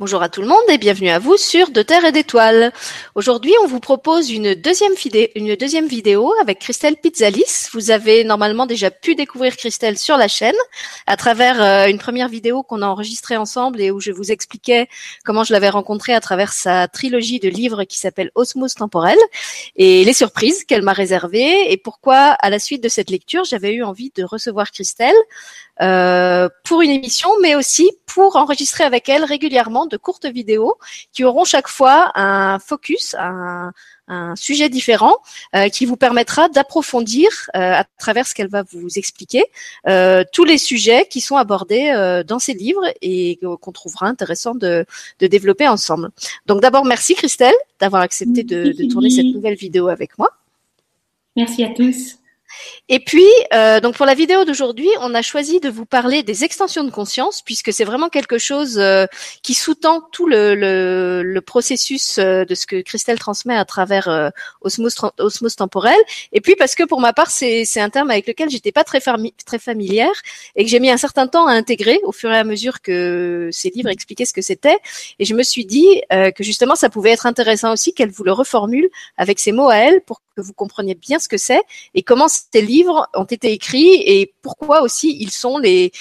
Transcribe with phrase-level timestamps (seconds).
[0.00, 2.72] Bonjour à tout le monde et bienvenue à vous sur De Terre et d'Étoiles.
[3.16, 7.66] Aujourd'hui, on vous propose une deuxième, vidéo, avec Christelle Pizzalis.
[7.72, 10.54] Vous avez normalement déjà pu découvrir Christelle sur la chaîne
[11.08, 14.86] à travers euh, une première vidéo qu'on a enregistrée ensemble et où je vous expliquais
[15.24, 19.18] comment je l'avais rencontrée à travers sa trilogie de livres qui s'appelle Osmose temporelle
[19.74, 23.72] et les surprises qu'elle m'a réservées et pourquoi à la suite de cette lecture, j'avais
[23.72, 25.16] eu envie de recevoir Christelle
[25.80, 30.76] euh, pour une émission, mais aussi pour enregistrer avec elle régulièrement de courtes vidéos
[31.12, 33.72] qui auront chaque fois un focus, un,
[34.08, 35.16] un sujet différent
[35.54, 39.44] euh, qui vous permettra d'approfondir euh, à travers ce qu'elle va vous expliquer
[39.86, 44.54] euh, tous les sujets qui sont abordés euh, dans ces livres et qu'on trouvera intéressant
[44.54, 44.84] de,
[45.20, 46.10] de, développer ensemble.
[46.46, 50.30] Donc d'abord merci Christelle d'avoir accepté de, de tourner cette nouvelle vidéo avec moi.
[51.36, 52.18] Merci à tous.
[52.88, 56.44] Et puis, euh, donc pour la vidéo d'aujourd'hui, on a choisi de vous parler des
[56.44, 59.06] extensions de conscience, puisque c'est vraiment quelque chose euh,
[59.42, 64.08] qui sous-tend tout le, le, le processus euh, de ce que Christelle transmet à travers
[64.08, 66.00] euh, osmose, osmose temporelle.
[66.32, 69.00] Et puis parce que pour ma part, c'est un terme avec lequel j'étais pas très,
[69.46, 70.12] très familière
[70.56, 73.48] et que j'ai mis un certain temps à intégrer au fur et à mesure que
[73.52, 74.78] ces livres expliquaient ce que c'était.
[75.18, 78.24] Et je me suis dit euh, que justement, ça pouvait être intéressant aussi qu'elle vous
[78.24, 81.62] le reformule avec ses mots à elle pour que vous compreniez bien ce que c'est
[81.94, 85.92] et comment ces livres ont été écrits et pourquoi aussi ils sont les,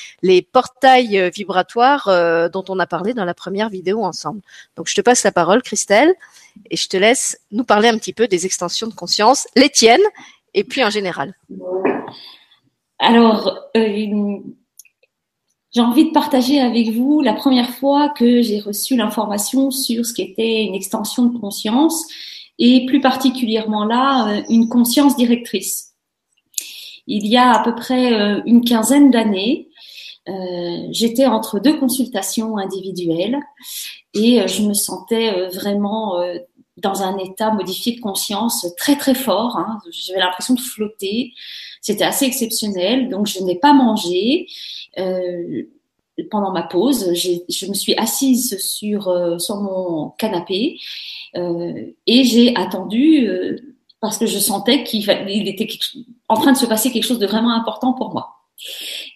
[0.52, 4.41] portails euh, vibratoires euh, dont on a parlé dans la première vidéo ensemble.
[4.75, 6.13] Donc je te passe la parole, Christelle,
[6.69, 10.02] et je te laisse nous parler un petit peu des extensions de conscience, les tiennes,
[10.53, 11.35] et puis en général.
[12.99, 14.39] Alors, euh,
[15.71, 20.13] j'ai envie de partager avec vous la première fois que j'ai reçu l'information sur ce
[20.13, 22.05] qu'était une extension de conscience
[22.59, 25.93] et plus particulièrement là, une conscience directrice.
[27.08, 29.69] Il y a à peu près euh, une quinzaine d'années,
[30.27, 33.39] euh, j'étais entre deux consultations individuelles
[34.14, 36.22] et je me sentais vraiment
[36.75, 39.58] dans un état modifié de conscience très très fort.
[39.58, 39.80] Hein.
[39.92, 41.33] J'avais l'impression de flotter.
[41.82, 43.09] C'était assez exceptionnel.
[43.09, 44.48] Donc je n'ai pas mangé.
[44.98, 45.64] Euh,
[46.32, 50.77] pendant ma pause, je me suis assise sur, sur mon canapé
[51.36, 53.58] euh, et j'ai attendu euh,
[53.99, 55.09] parce que je sentais qu'il
[55.47, 55.67] était
[56.30, 58.35] en train de se passer quelque chose de vraiment important pour moi.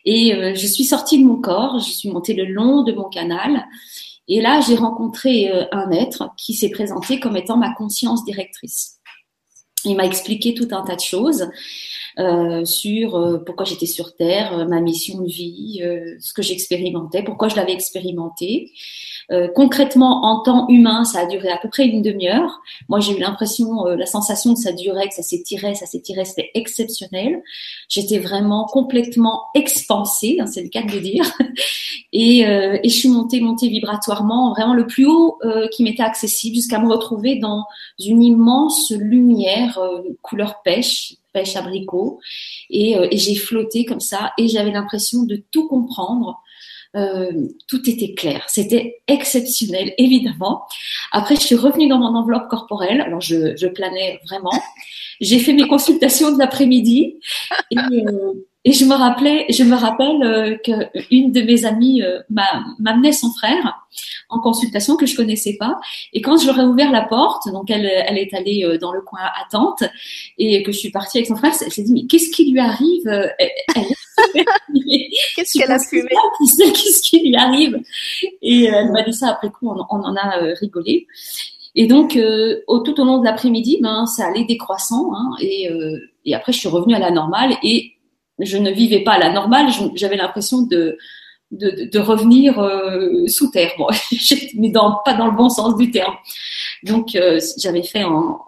[0.05, 3.09] Et euh, je suis sortie de mon corps, je suis montée le long de mon
[3.09, 3.67] canal.
[4.27, 8.99] Et là, j'ai rencontré un être qui s'est présenté comme étant ma conscience directrice.
[9.83, 11.49] Il m'a expliqué tout un tas de choses
[12.19, 15.81] euh, sur pourquoi j'étais sur Terre, ma mission de vie,
[16.19, 18.71] ce que j'expérimentais, pourquoi je l'avais expérimenté.
[19.31, 22.61] Euh, concrètement, en temps humain, ça a duré à peu près une demi-heure.
[22.89, 26.25] Moi, j'ai eu l'impression, euh, la sensation que ça durait, que ça s'étirait, ça s'étirait,
[26.25, 27.41] c'était exceptionnel.
[27.87, 31.25] J'étais vraiment complètement expansée, hein, c'est le cas de le dire.
[32.13, 35.39] Et, euh, et, je suis montée, montée vibratoirement, vraiment le plus haut
[35.71, 37.63] qui m'était accessible, jusqu'à me retrouver dans
[37.99, 39.79] une immense lumière
[40.21, 42.19] couleur pêche, pêche abricot.
[42.69, 46.41] Et, et j'ai flotté comme ça, et j'avais l'impression de tout comprendre
[46.95, 48.43] euh, tout était clair.
[48.47, 50.63] C'était exceptionnel, évidemment.
[51.11, 53.01] Après, je suis revenue dans mon enveloppe corporelle.
[53.01, 54.51] Alors, je, planais vraiment.
[55.21, 57.15] J'ai fait mes consultations de l'après-midi
[57.77, 58.33] euh,
[58.63, 62.19] et, je me rappelais, je me rappelle euh, qu'une de mes amies euh,
[62.79, 63.81] m'amenait son frère
[64.31, 65.79] en consultation que je connaissais pas.
[66.13, 68.93] Et quand je leur ai ouvert la porte, donc elle, elle est allée euh, dans
[68.93, 69.83] le coin attente
[70.37, 72.59] et que je suis partie avec son frère, elle s'est dit mais qu'est-ce qui lui
[72.59, 73.03] arrive
[75.35, 76.09] Qu'est-ce qu'elle a fumé
[76.57, 77.79] Qu'est-ce qui lui arrive
[78.41, 81.07] Et euh, elle m'a dit ça après coup, on, en a euh, rigolé.
[81.73, 82.19] Et donc,
[82.67, 85.13] au, tout au long de l'après-midi, ben, ça allait décroissant.
[85.15, 85.69] Hein, et,
[86.25, 87.93] et après, je suis revenue à la normale et
[88.41, 89.67] je ne vivais pas à la normale.
[89.95, 90.97] J'avais l'impression de
[91.99, 93.71] revenir euh, sous terre,
[94.55, 96.15] mais pas dans le bon sens du terme.
[96.83, 98.03] Donc, euh, j'avais fait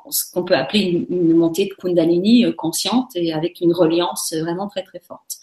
[0.10, 4.34] ce qu'on peut appeler une, une, montée de Kundalini euh, consciente et avec une reliance
[4.34, 5.38] vraiment très très forte.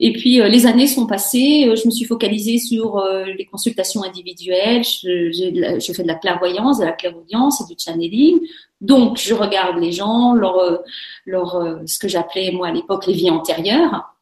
[0.00, 5.30] Et puis les années sont passées, je me suis focalisée sur les consultations individuelles, je,
[5.78, 8.40] je, fais de la clairvoyance, de la clairaudience et du channeling.
[8.80, 10.80] Donc je regarde les gens, leur,
[11.24, 14.12] leur ce que j'appelais moi à l'époque les vies antérieures.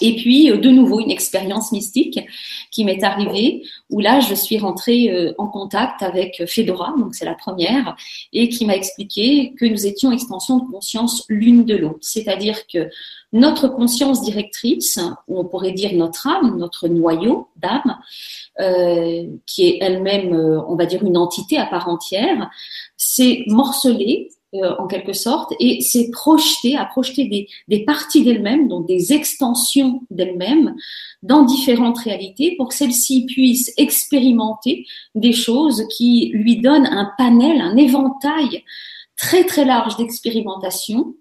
[0.00, 2.20] Et puis, euh, de nouveau, une expérience mystique
[2.70, 7.24] qui m'est arrivée, où là, je suis rentrée euh, en contact avec Fedora, donc c'est
[7.24, 7.96] la première,
[8.32, 11.98] et qui m'a expliqué que nous étions extension de conscience l'une de l'autre.
[12.00, 12.88] C'est-à-dire que
[13.32, 14.98] notre conscience directrice,
[15.28, 17.98] ou on pourrait dire notre âme, notre noyau d'âme,
[18.60, 20.32] euh, qui est elle-même,
[20.68, 22.50] on va dire, une entité à part entière,
[22.96, 24.30] s'est morcelée
[24.62, 29.12] euh, en quelque sorte, et c'est projeter, à projeter des, des parties d'elles-mêmes, donc des
[29.12, 30.74] extensions d'elles-mêmes,
[31.22, 37.60] dans différentes réalités pour que celles-ci puissent expérimenter des choses qui lui donnent un panel,
[37.60, 38.64] un éventail
[39.16, 41.14] très très large d'expérimentation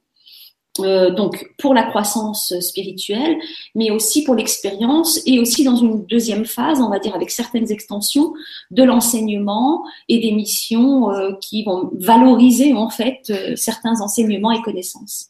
[0.80, 3.38] euh, donc pour la croissance spirituelle,
[3.76, 7.72] mais aussi pour l'expérience et aussi dans une deuxième phase, on va dire avec certaines
[7.72, 8.34] extensions
[8.72, 14.62] de l'enseignement et des missions euh, qui vont valoriser en fait euh, certains enseignements et
[14.62, 15.28] connaissances.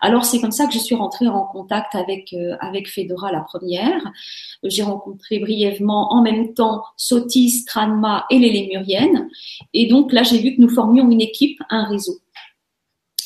[0.00, 4.00] Alors c'est comme ça que je suis rentrée en contact avec avec Fedora la première.
[4.62, 9.28] J'ai rencontré brièvement en même temps Sotis, Tranma et les Lémuriennes,
[9.74, 12.20] et donc là j'ai vu que nous formions une équipe, un réseau.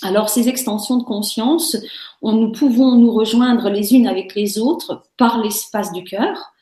[0.03, 1.77] Alors ces extensions de conscience,
[2.23, 6.53] nous pouvons nous rejoindre les unes avec les autres par l'espace du cœur.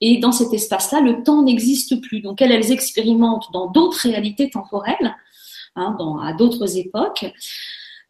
[0.00, 2.20] Et dans cet espace-là, le temps n'existe plus.
[2.20, 5.16] Donc elles, elles expérimentent dans d'autres réalités temporelles,
[5.74, 7.26] hein, dans, à d'autres époques.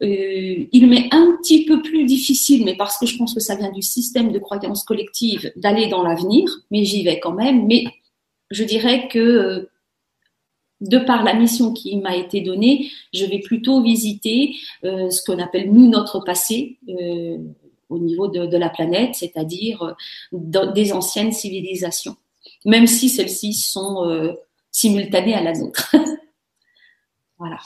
[0.03, 3.55] Euh, il m'est un petit peu plus difficile, mais parce que je pense que ça
[3.55, 7.65] vient du système de croyance collective, d'aller dans l'avenir, mais j'y vais quand même.
[7.65, 7.85] Mais
[8.51, 9.69] je dirais que euh,
[10.81, 15.39] de par la mission qui m'a été donnée, je vais plutôt visiter euh, ce qu'on
[15.39, 17.37] appelle nous notre passé euh,
[17.89, 19.95] au niveau de, la planète, c'est-à-dire
[20.33, 22.15] euh, des anciennes civilisations,
[22.65, 24.35] même si celles-ci sont
[24.71, 25.95] simultanées à la nôtre.
[27.39, 27.57] voilà.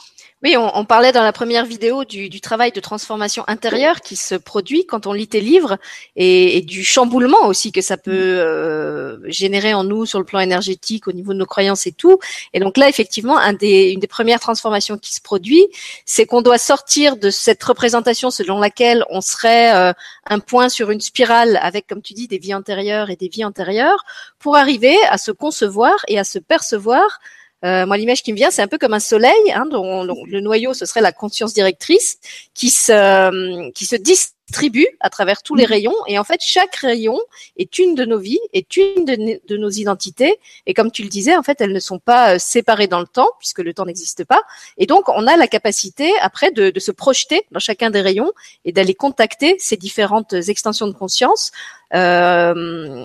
[0.43, 4.17] Oui, on, on, parlait dans la première vidéo du, du, travail de transformation intérieure qui
[4.17, 5.77] se produit quand on lit tes livres
[6.17, 11.07] et, du chamboulement aussi que ça peut euh, générer en nous sur le plan énergétique,
[11.07, 12.19] au niveau de nos croyances et tout.
[12.51, 15.65] Et donc là, effectivement, un des, une des premières transformations qui se produit,
[16.05, 19.93] c'est qu'on doit sortir de cette représentation selon laquelle on serait euh,
[20.29, 23.45] un point sur une spirale avec, comme tu dis, des vies antérieures et des vies
[23.45, 24.03] antérieures,
[24.37, 27.21] pour arriver à se concevoir et à se percevoir
[27.63, 30.39] euh, moi, l'image qui me vient, c'est un peu comme un soleil, hein, dont, le
[30.39, 32.17] noyau, ce serait la conscience directrice,
[32.53, 35.69] qui se, qui se distribue à travers tous les mhm.
[35.69, 35.95] rayons.
[36.07, 37.19] Et en fait, chaque rayon
[37.57, 40.37] est une de nos vies, est une de, nos identités.
[40.65, 43.07] Et comme tu le disais, en fait, elles ne sont pas euh, séparées dans le
[43.07, 44.41] temps, puisque le temps n'existe pas.
[44.77, 48.31] Et donc, on a la capacité, après, de, de se projeter dans chacun des rayons
[48.65, 51.51] et d'aller contacter ces différentes extensions de conscience.
[51.93, 53.03] Euh,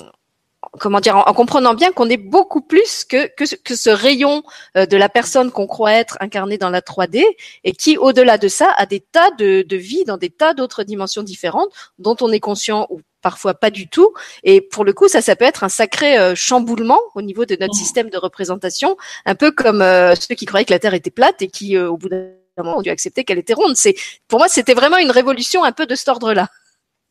[0.78, 4.42] comment dire, en, comprenant bien qu'on est beaucoup plus que, que, que ce rayon
[4.76, 7.24] euh, de la personne qu'on croit être incarnée dans la 3D
[7.64, 10.84] et qui, au-delà de ça, a des tas de, de vies dans des tas d'autres
[10.84, 14.12] dimensions différentes dont on est conscient ou parfois pas du tout.
[14.44, 17.56] Et pour le coup, ça, ça peut être un sacré euh, chamboulement au niveau de
[17.58, 17.78] notre mmh.
[17.78, 21.42] système de représentation, un peu comme euh, ceux qui croyaient que la Terre était plate
[21.42, 22.28] et qui, au bout d'un
[22.58, 23.76] moment, ont dû accepter qu'elle était ronde.
[23.76, 23.94] C'est,
[24.28, 26.48] pour moi, c'était vraiment une révolution un peu de cet ordre-là.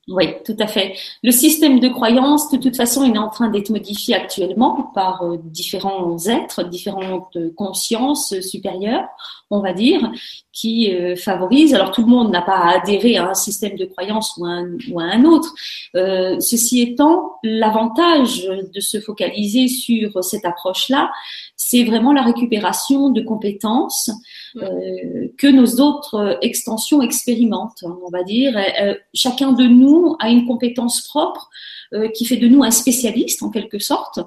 [0.07, 0.95] Oui, tout à fait.
[1.23, 5.23] Le système de croyance, de toute façon, il est en train d'être modifié actuellement par
[5.23, 9.07] euh, différents êtres, différentes consciences supérieures,
[9.49, 10.11] on va dire,
[10.55, 11.75] qui euh, favorisent.
[11.75, 14.49] Alors tout le monde n'a pas à adhérer à un système de croyance ou à
[14.49, 15.53] un, ou à un autre.
[15.95, 21.11] Euh, ceci étant, l'avantage de se focaliser sur cette approche-là,
[21.57, 24.11] c'est vraiment la récupération de compétences
[24.57, 28.57] euh, que nos autres extensions expérimentent, on va dire.
[28.81, 31.49] Euh, chacun de nous a une compétence propre
[31.93, 34.19] euh, qui fait de nous un spécialiste en quelque sorte.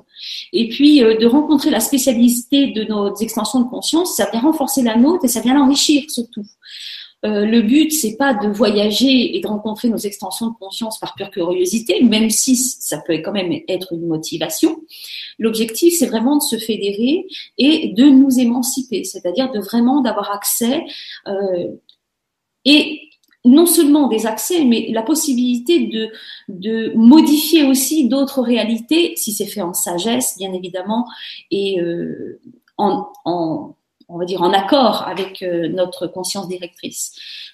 [0.53, 4.97] Et puis de rencontrer la spécialité de nos extensions de conscience, ça vient renforcer la
[4.97, 6.45] nôtre et ça vient l'enrichir surtout.
[7.25, 11.15] Euh, le but, c'est pas de voyager et de rencontrer nos extensions de conscience par
[11.15, 14.83] pure curiosité, même si ça peut quand même être une motivation.
[15.39, 17.27] L'objectif, c'est vraiment de se fédérer
[17.59, 20.85] et de nous émanciper, c'est-à-dire de vraiment d'avoir accès
[21.27, 21.73] euh,
[22.65, 23.01] et
[23.45, 25.87] non seulement des accès, mais la possibilité
[26.49, 31.07] de, modifier aussi d'autres réalités, si c'est fait en sagesse, bien évidemment,
[31.51, 32.41] et euh,
[32.77, 33.11] en
[34.09, 37.13] on va dire, en accord avec euh, notre conscience directrice.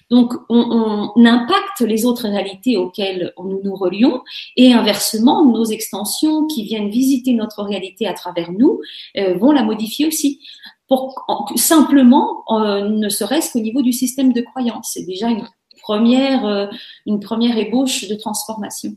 [0.09, 4.21] Donc, on, on, impacte les autres réalités auxquelles nous nous relions
[4.55, 8.79] et inversement, nos extensions qui viennent visiter notre réalité à travers nous
[9.17, 10.39] euh, vont la modifier aussi.
[10.87, 14.91] Pour, simplement, euh, ne serait-ce qu'au niveau du système de croyance.
[14.93, 15.47] C'est déjà une
[15.81, 16.69] première,
[17.05, 18.95] une première ébauche de transformation.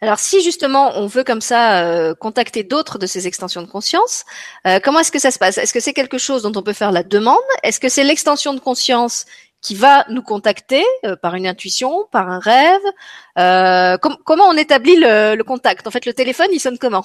[0.00, 4.24] Alors si justement on veut comme ça euh, contacter d'autres de ces extensions de conscience,
[4.66, 5.58] euh, comment est-ce que ça se passe?
[5.58, 7.38] Est-ce que c'est quelque chose dont on peut faire la demande?
[7.62, 9.26] Est-ce que c'est l'extension de conscience
[9.62, 12.80] qui va nous contacter euh, par une intuition, par un rêve?
[14.24, 15.86] Comment on établit le, le, contact?
[15.86, 17.04] En fait, le téléphone, il sonne comment?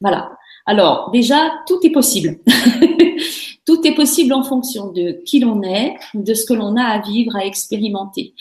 [0.00, 0.30] Voilà.
[0.66, 2.38] Alors déjà, tout est possible.
[3.66, 7.00] tout est possible en fonction de qui l'on est, de ce que l'on a à
[7.00, 8.34] vivre, à expérimenter.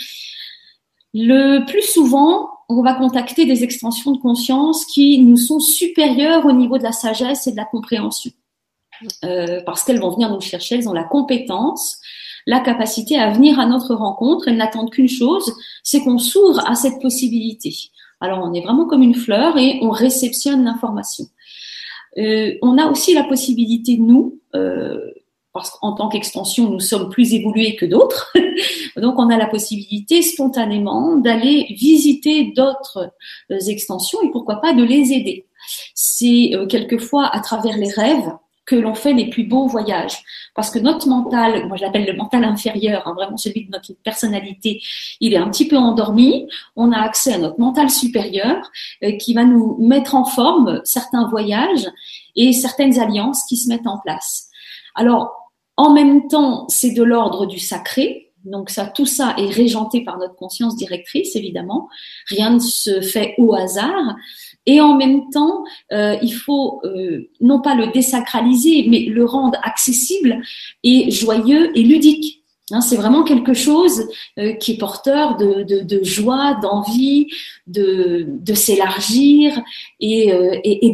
[1.14, 6.52] Le plus souvent, on va contacter des extensions de conscience qui nous sont supérieures au
[6.52, 8.32] niveau de la sagesse et de la compréhension.
[9.24, 11.98] Euh, parce qu'elles vont venir nous chercher, elles ont la compétence,
[12.46, 14.48] la capacité à venir à notre rencontre.
[14.48, 15.54] Elles n'attendent qu'une chose,
[15.84, 17.76] c'est qu'on s'ouvre à cette possibilité.
[18.22, 21.26] Alors on est vraiment comme une fleur et on réceptionne l'information.
[22.18, 25.00] Euh, on a aussi la possibilité, nous, euh,
[25.54, 28.34] parce qu'en tant qu'extension, nous sommes plus évolués que d'autres.
[28.98, 33.12] Donc, on a la possibilité spontanément d'aller visiter d'autres
[33.52, 35.46] euh, extensions et pourquoi pas de les aider.
[35.94, 38.34] C'est euh, quelquefois à travers les rêves
[38.66, 40.24] que l'on fait les plus beaux voyages.
[40.56, 43.94] Parce que notre mental, moi je l'appelle le mental inférieur, hein, vraiment celui de notre
[44.04, 44.82] personnalité,
[45.20, 46.48] il est un petit peu endormi.
[46.76, 48.72] On a accès à notre mental supérieur
[49.04, 51.90] euh, qui va nous mettre en forme certains voyages
[52.36, 54.50] et certaines alliances qui se mettent en place.
[54.96, 55.43] Alors,
[55.78, 58.32] en même temps, c'est de l'ordre du sacré.
[58.46, 61.88] Donc ça, tout ça est régenté par notre conscience directrice, évidemment.
[62.28, 64.16] Rien ne se fait au hasard.
[64.66, 69.58] Et en même temps, euh, il faut euh, non pas le désacraliser, mais le rendre
[69.64, 70.42] accessible
[70.84, 72.44] et joyeux et ludique.
[72.72, 74.08] Hein, c'est vraiment quelque chose
[74.40, 77.28] euh, qui est porteur de, joie, d'envie,
[77.68, 79.62] de, s'élargir
[80.00, 80.32] et,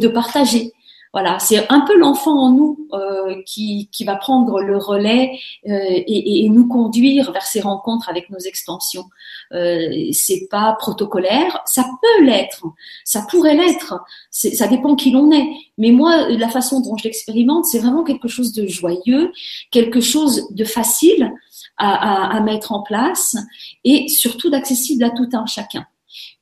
[0.00, 0.72] de partager.
[1.12, 6.02] Voilà, c'est un peu l'enfant en nous euh, qui, qui, va prendre le relais euh,
[6.06, 9.06] et, nous conduire vers ces rencontres avec nos extensions.
[9.52, 12.64] Euh, c'est pas protocolaire, ça peut l'être,
[13.04, 14.00] ça pourrait l'être,
[14.30, 15.48] ça dépend qui l'on est.
[15.78, 19.32] Mais moi, la façon dont je l'expérimente, c'est vraiment quelque chose de joyeux,
[19.72, 21.32] quelque chose de facile
[21.76, 23.36] à, à, à mettre en place
[23.82, 25.86] et surtout d'accessible à tout un chacun.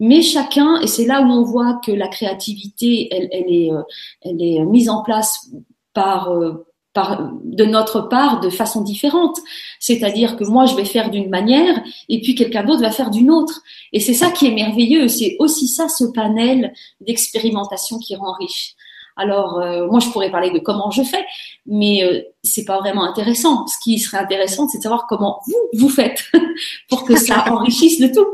[0.01, 3.83] Mais chacun, et c'est là où on voit que la créativité, elle, elle, est, euh,
[4.23, 5.51] elle est mise en place
[5.95, 9.39] par, euh, par, de notre part de façon différente.
[9.81, 13.31] C'est-à-dire que moi, je vais faire d'une manière et puis quelqu'un d'autre va faire d'une
[13.31, 13.63] autre.
[13.93, 15.09] Et c'est ça qui est merveilleux.
[15.09, 18.75] C'est aussi ça, ce panel d'expérimentation qui rend riche.
[19.19, 21.25] Alors, euh, moi, je pourrais parler de comment je fais,
[21.67, 23.67] mais euh, c'est pas vraiment intéressant.
[23.67, 26.23] Ce qui serait intéressant, c'est de savoir comment vous vous faites
[26.89, 28.27] pour que ça enrichisse le tout.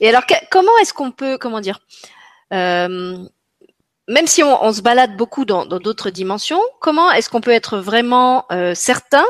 [0.00, 1.80] Et alors, comment est-ce qu'on peut, comment dire,
[2.52, 3.18] euh,
[4.08, 7.78] même si on, on, se balade beaucoup dans d'autres dimensions, comment est-ce qu'on peut être
[7.78, 9.24] vraiment euh, certain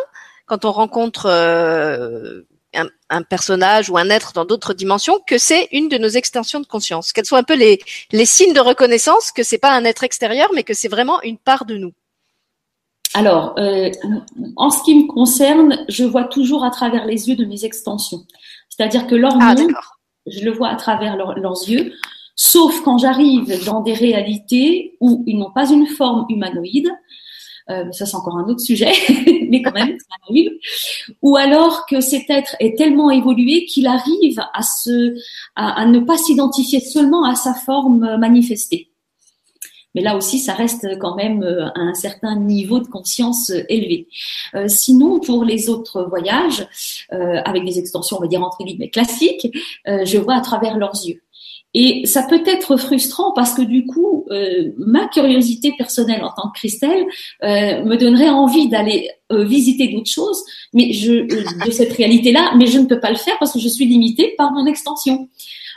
[0.46, 2.42] quand on rencontre euh,
[2.74, 6.60] un, un, personnage ou un être dans d'autres dimensions que c'est une de nos extensions
[6.60, 7.80] de conscience, qu'elles soient un peu les,
[8.12, 11.38] les signes de reconnaissance que c'est pas un être extérieur, mais que c'est vraiment une
[11.38, 11.92] part de nous?
[13.14, 13.90] Alors, euh,
[14.56, 18.26] en ce qui me concerne, je vois toujours à travers les yeux de mes extensions.
[18.68, 19.54] C'est-à-dire que leur ah,
[20.26, 21.92] je le vois à travers leurs yeux,
[22.34, 26.90] sauf quand j'arrive dans des réalités où ils n'ont pas une forme humanoïde,
[27.68, 28.92] euh, ça c'est encore un autre sujet,
[29.48, 29.96] mais quand même,
[31.22, 35.16] ou alors que cet être est tellement évolué qu'il arrive à, se,
[35.56, 38.90] à ne pas s'identifier seulement à sa forme manifestée.
[39.96, 43.62] Mais là aussi, ça reste quand même euh, à un certain niveau de conscience euh,
[43.70, 44.06] élevé.
[44.54, 46.68] Euh, sinon, pour les autres voyages,
[47.12, 49.48] euh, avec des extensions, on va dire entre guillemets classiques,
[49.88, 51.22] euh, je vois à travers leurs yeux.
[51.78, 56.48] Et ça peut être frustrant parce que du coup, euh, ma curiosité personnelle en tant
[56.48, 57.04] que Christelle
[57.42, 61.26] euh, me donnerait envie d'aller euh, visiter d'autres choses, mais je
[61.66, 64.34] de cette réalité-là, mais je ne peux pas le faire parce que je suis limitée
[64.38, 65.28] par mon extension.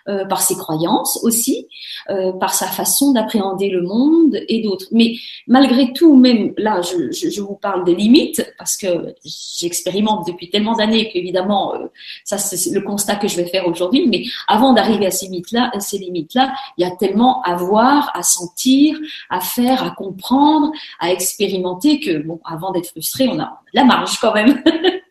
[0.10, 1.68] Euh, par ses croyances aussi,
[2.10, 4.88] euh, par sa façon d'appréhender le monde et d'autres.
[4.92, 5.13] Mais
[5.46, 10.50] malgré tout, même là, je, je, je, vous parle des limites parce que j'expérimente depuis
[10.50, 11.88] tellement d'années qu'évidemment, euh,
[12.24, 14.08] ça c'est le constat que je vais faire aujourd'hui.
[14.08, 18.24] Mais avant d'arriver à ces limites-là, ces limites-là, il y a tellement à voir, à
[18.24, 18.98] sentir,
[19.30, 24.18] à faire, à comprendre, à expérimenter que bon, avant d'être frustré, on a la marge
[24.20, 24.63] quand même.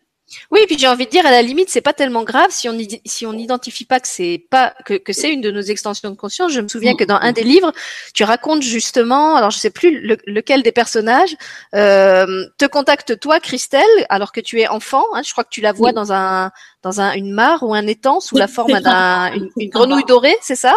[0.51, 2.77] Oui, puis j'ai envie de dire à la limite, c'est pas tellement grave si on
[3.05, 6.17] si on n'identifie pas que c'est pas que, que c'est une de nos extensions de
[6.17, 6.53] conscience.
[6.53, 7.73] Je me souviens que dans un des livres,
[8.15, 11.37] tu racontes justement, alors je sais plus lequel des personnages
[11.75, 15.05] euh, te contacte toi, Christelle, alors que tu es enfant.
[15.15, 16.51] Hein, je crois que tu la vois dans un
[16.83, 20.57] dans un, une mare ou un étang sous la forme d'une une grenouille dorée, c'est
[20.57, 20.75] ça?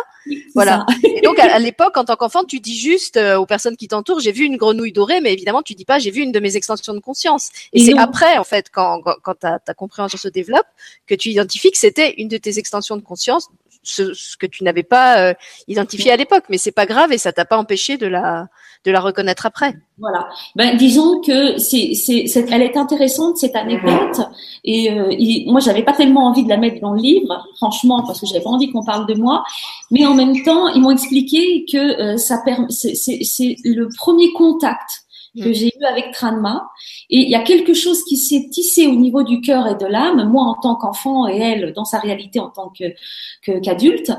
[0.54, 0.86] Voilà.
[1.04, 4.20] Et donc à, l'époque, en tant qu'enfant, tu dis juste euh, aux personnes qui t'entourent,
[4.20, 6.56] j'ai vu une grenouille dorée, mais évidemment, tu dis pas, j'ai vu une de mes
[6.56, 7.50] extensions de conscience.
[7.74, 10.68] Et, c'est après, en fait, quand, quand, quand ta, ta compréhension se développe,
[11.08, 13.50] que tu identifies que c'était une de tes extensions de conscience,
[13.84, 15.34] ce, ce que tu n'avais pas euh,
[15.68, 16.46] identifié à l'époque.
[16.50, 18.48] Mais c'est pas grave et ça t'a pas empêché de la
[18.86, 19.76] de la reconnaître après.
[20.00, 20.28] Voilà.
[20.56, 24.20] Ben, disons que c'est, c'est, elle est intéressante cette anecdote
[24.64, 28.04] et euh, il, moi j'avais pas tellement envie de la mettre dans le livre, franchement,
[28.06, 29.44] parce que j'avais pas envie qu'on parle de moi,
[29.92, 35.04] mais en même temps ils m'ont expliqué que euh, ça c'est, c'est le premier contact
[35.36, 35.54] que mm.
[35.54, 36.70] j'ai eu avec Tranma.
[37.10, 39.86] Et il y a quelque chose qui s'est tissé au niveau du cœur et de
[39.86, 44.12] l'âme, moi en tant qu'enfant et elle dans sa réalité en tant que, qu'adulte.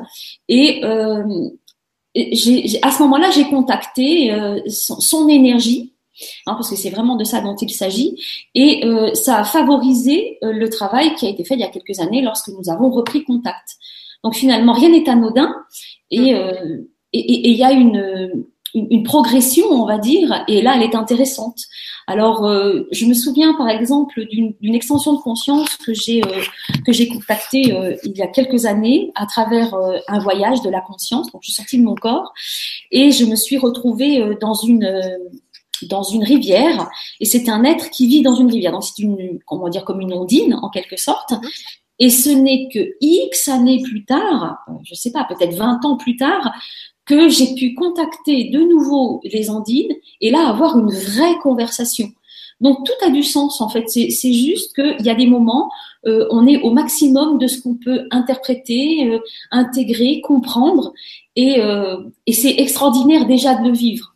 [0.48, 1.24] Et euh,
[2.14, 5.92] j'ai, à ce moment-là, j'ai contacté euh, son, son, énergie
[6.46, 8.22] Hein, parce que c'est vraiment de ça dont il s'agit.
[8.54, 11.68] Et euh, ça a favorisé euh, le travail qui a été fait il y a
[11.68, 13.76] quelques années lorsque nous avons repris contact.
[14.22, 15.54] Donc finalement, rien n'est anodin
[16.10, 20.94] et euh, il y a une, une, progression, on va dire, et là, elle est
[20.94, 21.60] intéressante.
[22.06, 27.72] Alors, euh, je me souviens par exemple d'une extension de conscience que j'ai euh, contactée
[27.72, 29.74] euh, il y a quelques années à travers
[30.08, 31.30] un voyage de la conscience.
[31.32, 32.32] Donc, je suis sortie de mon corps
[32.90, 35.18] et je me suis retrouvée dans une
[35.88, 36.88] dans une rivière
[37.18, 38.72] et c'est un être qui vit dans une rivière.
[38.72, 41.34] Donc, c'est une comment dire comme une ondine en quelque sorte.
[41.98, 46.16] Et ce n'est que X années plus tard, je sais pas, peut-être 20 ans plus
[46.16, 46.52] tard,
[47.04, 52.08] que j'ai pu contacter de nouveau les Andines et là avoir une vraie conversation.
[52.60, 53.88] Donc tout a du sens en fait.
[53.88, 55.70] C'est juste qu'il y a des moments,
[56.06, 59.18] euh, on est au maximum de ce qu'on peut interpréter, euh,
[59.50, 60.92] intégrer, comprendre,
[61.34, 64.14] et, euh, et c'est extraordinaire déjà de le vivre.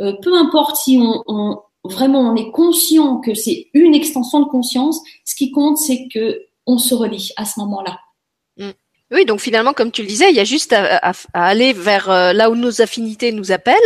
[0.00, 4.46] Euh, peu importe si on, on, vraiment on est conscient que c'est une extension de
[4.46, 7.98] conscience, ce qui compte c'est que on se relie à ce moment-là.
[9.12, 12.32] Oui, donc finalement, comme tu le disais, il y a juste à, aller vers euh,
[12.32, 13.76] là où nos affinités nous appellent,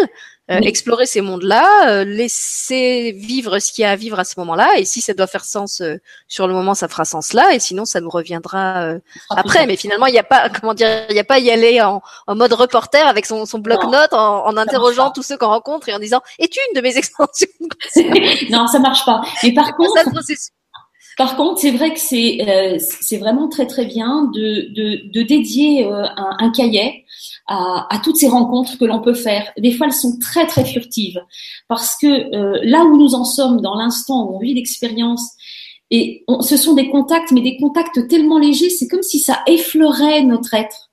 [0.48, 4.34] euh, explorer ces mondes-là, euh, laisser vivre ce qu'il y a à vivre à ce
[4.38, 5.82] moment-là, et si ça doit faire sens
[6.28, 8.92] sur le moment, ça fera sens là, et sinon ça nous reviendra
[9.30, 9.66] après.
[9.66, 12.00] Mais finalement, il n'y a pas, comment dire, il n'y a pas y aller en,
[12.28, 16.60] mode reporter avec son, bloc-notes, en, interrogeant tous ceux qu'on rencontre et en disant es-tu
[16.68, 17.48] une de mes extensions?
[18.50, 19.22] Non, ça marche pas.
[19.42, 19.94] Mais par contre,
[21.16, 25.22] par contre, c'est vrai que c'est euh, c'est vraiment très très bien de, de, de
[25.22, 27.04] dédier euh, un, cahier
[27.46, 29.50] à, à, toutes ces rencontres que l'on peut faire.
[29.56, 31.22] Des fois, elles sont très très furtives
[31.68, 35.32] parce que euh, là où nous en sommes dans l'instant où on vit l'expérience
[35.90, 40.22] et ce sont des contacts, mais des contacts tellement légers, c'est comme si ça effleurait
[40.22, 40.90] notre être.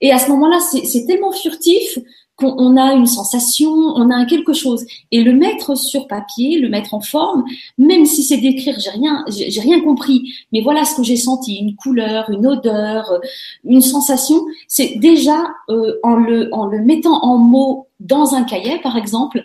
[0.00, 1.98] Et à ce moment-là, c'est tellement furtif
[2.40, 4.84] on a une sensation, on a quelque chose.
[5.10, 7.44] Et le mettre sur papier, le mettre en forme,
[7.78, 11.56] même si c'est d'écrire, j'ai rien, j'ai rien compris, mais voilà ce que j'ai senti,
[11.56, 13.20] une couleur, une odeur,
[13.64, 18.78] une sensation, c'est déjà euh, en le en le mettant en mots dans un cahier,
[18.82, 19.44] par exemple,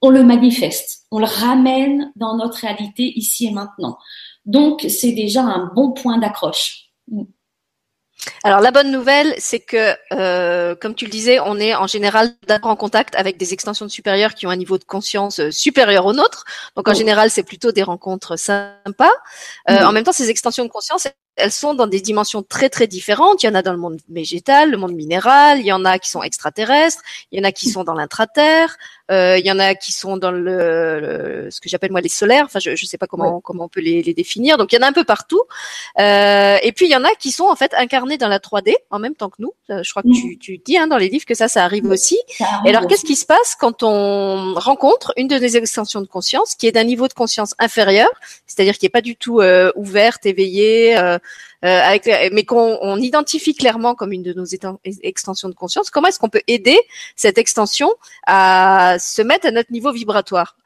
[0.00, 3.98] on le manifeste, on le ramène dans notre réalité ici et maintenant.
[4.46, 6.90] Donc c'est déjà un bon point d'accroche.
[8.44, 12.30] Alors la bonne nouvelle, c'est que, euh, comme tu le disais, on est en général
[12.46, 16.06] d'abord en contact avec des extensions supérieures qui ont un niveau de conscience euh, supérieur
[16.06, 16.44] au nôtre.
[16.76, 16.94] Donc en oh.
[16.94, 19.12] général, c'est plutôt des rencontres sympas.
[19.70, 21.06] Euh, en même temps, ces extensions de conscience,
[21.38, 23.42] elles sont dans des dimensions très très différentes.
[23.42, 25.98] Il y en a dans le monde végétal, le monde minéral, il y en a
[25.98, 28.76] qui sont extraterrestres, il y en a qui sont dans l'intraterre,
[29.10, 32.44] euh, il y en a qui sont dans le, ce que j'appelle moi les solaires.
[32.44, 34.58] Enfin, je ne sais pas comment comment on peut les, les, définir.
[34.58, 35.42] Donc il y en a un peu partout.
[35.98, 38.74] Euh, et puis il y en a qui sont en fait incarnés dans la 3D
[38.90, 39.52] en même temps que nous.
[39.70, 41.86] Euh, je crois que tu, tu dis hein, dans les livres que ça ça arrive
[41.86, 42.18] aussi.
[42.64, 46.54] et alors qu'est-ce qui se passe quand on rencontre une de nos extensions de conscience
[46.54, 48.08] qui est d'un niveau de conscience inférieur,
[48.46, 51.18] c'est-à-dire qui est pas du tout euh, ouverte, éveillée, euh,
[51.62, 54.44] avec, mais qu'on on identifie clairement comme une de nos
[55.02, 56.78] extensions de conscience, comment est-ce qu'on peut aider
[57.16, 57.90] cette extension
[58.26, 60.56] à se mettre à notre niveau vibratoire?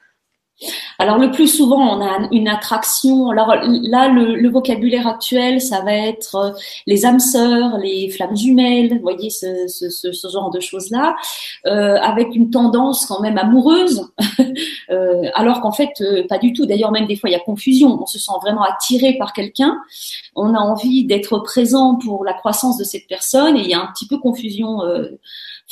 [0.98, 3.31] Alors le plus souvent, on a une attraction.
[3.31, 6.51] Alors là, le, vocabulaire actuel, ça va être euh,
[6.87, 11.16] les âmes sœurs, les flammes jumelles, vous voyez ce, genre de choses-là,
[11.66, 14.09] euh, avec une tendance quand même amoureuse,
[14.90, 15.90] euh, alors qu'en fait,
[16.29, 16.66] pas du tout.
[16.66, 17.98] D'ailleurs, même des fois, il y a confusion.
[18.01, 19.79] On se sent vraiment attiré par quelqu'un.
[20.37, 23.81] On a envie d'être présent pour la croissance de cette personne, et il y a
[23.81, 24.81] un petit peu confusion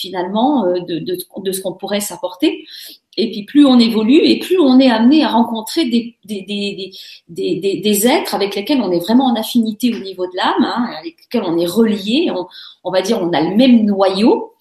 [0.00, 2.64] finalement de, de, de ce qu'on pourrait s'apporter.
[3.16, 6.92] Et puis plus on évolue et plus on est amené à rencontrer des, des, des,
[7.28, 10.88] des, des êtres avec lesquels on est vraiment en affinité au niveau de l'âme, hein,
[10.98, 12.46] avec lesquels on est relié, on,
[12.84, 14.52] on, va dire on a le même noyau.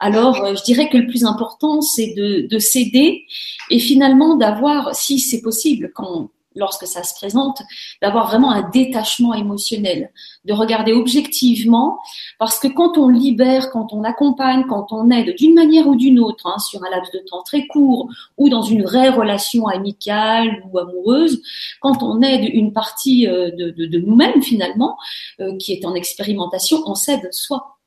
[0.00, 3.24] Alors euh, je dirais que le plus important c'est de, de s'aider
[3.70, 7.62] et finalement d'avoir, si c'est possible, quand lorsque ça se présente,
[8.00, 10.10] d'avoir vraiment un détachement émotionnel,
[10.44, 11.98] de regarder objectivement,
[12.38, 16.18] parce que quand on libère, quand on accompagne, quand on aide d'une manière ou d'une
[16.18, 20.62] autre, hein, sur un laps de temps très court ou dans une vraie relation amicale
[20.70, 21.42] ou amoureuse,
[21.80, 24.96] quand on aide une partie euh, de, de, de nous-mêmes finalement,
[25.40, 27.78] euh, qui est en expérimentation, on s'aide soi.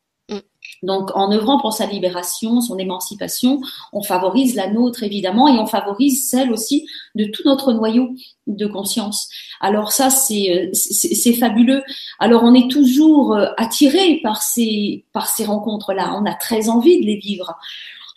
[0.86, 5.66] Donc, en œuvrant pour sa libération, son émancipation, on favorise la nôtre évidemment et on
[5.66, 8.16] favorise celle aussi de tout notre noyau
[8.48, 9.28] de conscience.
[9.60, 11.84] Alors ça, c'est c'est fabuleux.
[12.20, 16.16] Alors on est toujours euh, attiré par ces par ces rencontres-là.
[16.16, 17.56] On a très envie de les vivre.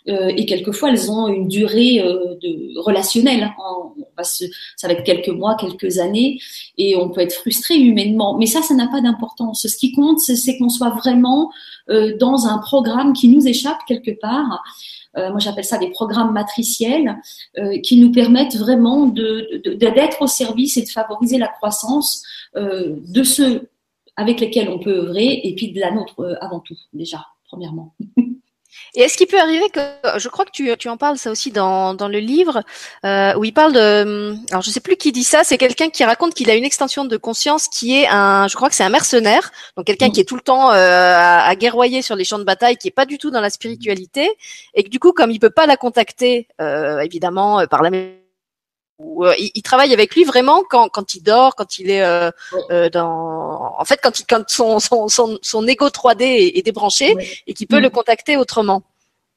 [0.09, 3.51] Euh, et quelquefois elles ont une durée euh, de, relationnelle.
[4.21, 4.43] Se,
[4.75, 6.39] ça va être quelques mois, quelques années,
[6.77, 8.37] et on peut être frustré humainement.
[8.37, 9.65] Mais ça, ça n'a pas d'importance.
[9.65, 11.51] Ce qui compte, c'est qu'on soit vraiment
[11.89, 14.61] euh, dans un programme qui nous échappe quelque part.
[15.17, 17.17] Euh, moi, j'appelle ça des programmes matriciels
[17.57, 22.23] euh, qui nous permettent vraiment de, d'être au service et de favoriser la croissance
[22.55, 23.69] de ceux
[24.15, 27.93] avec lesquels on peut œuvrer et puis de la nôtre avant tout, déjà, premièrement.
[28.95, 29.79] Et est-ce qu'il peut arriver que,
[30.17, 32.63] je crois que tu, tu en parles ça aussi dans, dans le livre,
[33.05, 36.03] euh, où il parle de, alors je sais plus qui dit ça, c'est quelqu'un qui
[36.03, 38.89] raconte qu'il a une extension de conscience qui est un, je crois que c'est un
[38.89, 42.39] mercenaire, donc quelqu'un qui est tout le temps euh, à, à, guerroyer sur les champs
[42.39, 44.29] de bataille, qui est pas du tout dans la spiritualité,
[44.73, 47.89] et que du coup comme il peut pas la contacter, euh, évidemment euh, par la
[48.99, 52.31] euh, il, travaille avec lui vraiment quand, quand il dort, quand il est euh,
[52.69, 56.23] euh, dans, en fait quand il, quand son son son, son ego 3D
[56.57, 57.15] est, débranché
[57.47, 58.83] et qu'il peut le contacter autrement.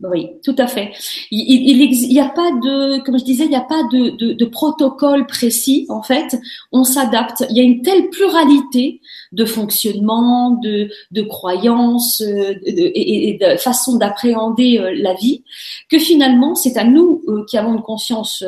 [0.03, 0.93] Oui, tout à fait.
[1.31, 4.45] Il n'y a pas de, comme je disais, il n'y a pas de, de, de,
[4.47, 5.87] protocole précis.
[5.91, 6.37] En fait,
[6.73, 7.45] on s'adapte.
[7.51, 9.01] Il y a une telle pluralité
[9.33, 15.43] de fonctionnement, de, de croyances euh, et, de façon d'appréhender euh, la vie,
[15.91, 18.45] que finalement, c'est à nous euh, qui avons une conscience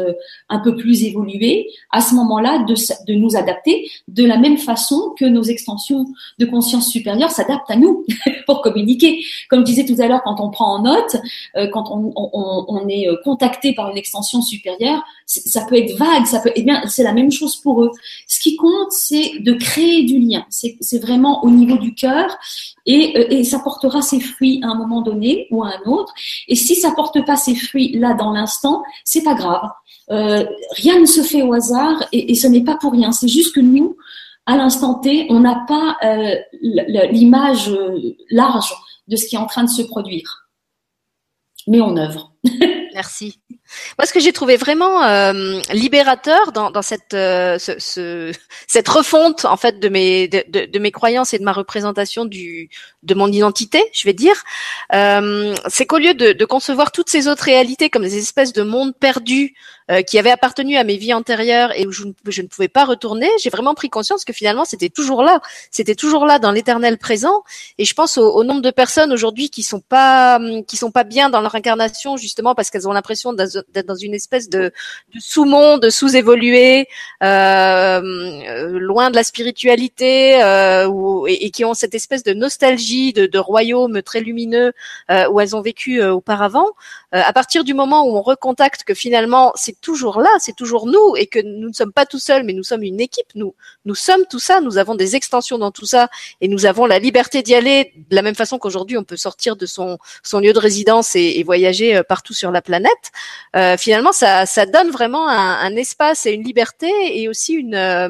[0.49, 2.75] un peu plus évoluée, à ce moment-là, de,
[3.07, 6.07] de nous adapter de la même façon que nos extensions
[6.38, 8.05] de conscience supérieure s'adaptent à nous
[8.47, 9.25] pour communiquer.
[9.49, 11.16] Comme je disais tout à l'heure, quand on prend en note,
[11.73, 16.40] quand on, on, on, est contacté par une extension supérieure, ça peut être vague, ça
[16.40, 17.90] peut, eh bien, c'est la même chose pour eux.
[18.27, 20.44] Ce qui compte, c'est de créer du lien.
[20.80, 22.37] C'est vraiment au niveau du cœur
[22.87, 26.12] et, euh, et, ça portera ses fruits à un moment donné ou à un autre.
[26.48, 29.70] Et si ça porte pas ses fruits là dans l'instant, c'est pas grave.
[30.10, 30.44] Euh,
[30.76, 33.12] rien ne se fait au hasard et, ce n'est pas pour rien.
[33.12, 33.96] C'est juste que nous,
[34.46, 37.74] à l'instant T, on n'a pas euh, l'image
[38.30, 38.74] large
[39.08, 40.48] de ce qui est en train de se produire.
[41.66, 42.32] Mais on œuvre.
[42.94, 43.40] Merci.
[43.98, 48.32] Moi, ce que j'ai trouvé vraiment euh, libérateur dans, dans cette euh, ce, ce,
[48.66, 52.70] cette refonte en fait de mes de, de, mes croyances et de ma représentation du
[53.02, 54.34] de mon identité, je vais dire,
[54.94, 58.62] euh, c'est qu'au lieu de, de, concevoir toutes ces autres réalités comme des espèces de
[58.62, 59.54] mondes perdus
[59.90, 63.28] euh, qui avaient appartenu à mes vies antérieures et où je, ne pouvais pas retourner,
[63.42, 67.44] j'ai vraiment pris conscience que finalement c'était toujours là, c'était toujours là dans l'éternel présent.
[67.76, 71.04] Et je pense au, au nombre de personnes aujourd'hui qui sont pas qui sont pas
[71.04, 73.34] bien dans leur incarnation justement parce qu'elles ont l'impression
[73.72, 74.72] d'être dans une espèce de,
[75.14, 76.88] de sous-monde, sous-évolué,
[77.22, 83.27] euh, loin de la spiritualité, euh, ou, et, qui ont cette espèce de nostalgie de,
[83.27, 84.72] de royaume très lumineux
[85.11, 86.66] euh, où elles ont vécu euh, auparavant.
[87.14, 90.87] Euh, à partir du moment où on recontacte que finalement c'est toujours là, c'est toujours
[90.87, 93.27] nous, et que nous ne sommes pas tout seuls, mais nous sommes une équipe.
[93.35, 94.61] Nous, nous sommes tout ça.
[94.61, 96.09] Nous avons des extensions dans tout ça,
[96.40, 99.57] et nous avons la liberté d'y aller de la même façon qu'aujourd'hui on peut sortir
[99.57, 103.12] de son son lieu de résidence et, et voyager partout sur la planète.
[103.55, 106.90] Euh, finalement, ça, ça donne vraiment un, un, espace et une liberté
[107.21, 108.09] et aussi une euh,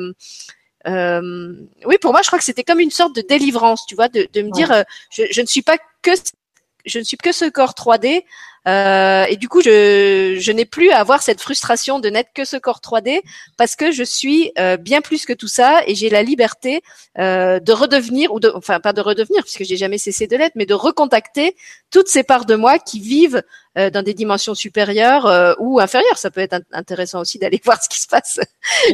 [0.87, 1.55] euh,
[1.87, 4.29] oui, pour moi, je crois que c'était comme une sorte de délivrance, tu vois, de,
[4.33, 6.11] de me dire, euh, je, je, ne suis pas que
[6.85, 8.25] je ne suis que ce corps 3D.
[8.67, 12.45] Euh, et du coup, je, je n'ai plus à avoir cette frustration de n'être que
[12.45, 13.21] ce corps 3D
[13.57, 16.83] parce que je suis euh, bien plus que tout ça et j'ai la liberté
[17.19, 20.55] euh, de redevenir ou de, enfin pas de redevenir puisque j'ai jamais cessé de l'être,
[20.57, 21.57] mais de recontacter
[21.91, 23.43] toutes ces parts de moi qui vivent
[23.77, 26.17] euh, dans des dimensions supérieures euh, ou inférieures.
[26.17, 28.39] Ça peut être intéressant aussi d'aller voir ce qui se passe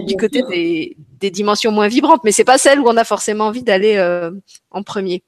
[0.06, 3.46] du côté des, des, dimensions moins vibrantes, mais c'est pas celle où on a forcément
[3.48, 4.30] envie d'aller euh,
[4.70, 5.22] en premier.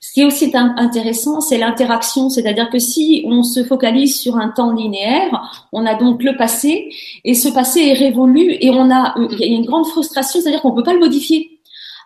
[0.00, 4.48] Ce qui est aussi intéressant, c'est l'interaction, c'est-à-dire que si on se focalise sur un
[4.48, 6.90] temps linéaire, on a donc le passé,
[7.24, 10.62] et ce passé est révolu, et on a, il y a une grande frustration, c'est-à-dire
[10.62, 11.54] qu'on peut pas le modifier.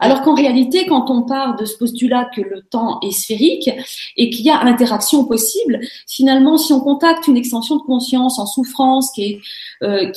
[0.00, 3.68] Alors qu'en réalité, quand on part de ce postulat que le temps est sphérique
[4.16, 8.46] et qu'il y a interaction possible, finalement, si on contacte une extension de conscience en
[8.46, 9.40] souffrance, qui est,
[9.82, 10.12] euh,